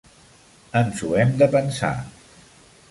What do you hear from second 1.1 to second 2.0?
hem de pensar.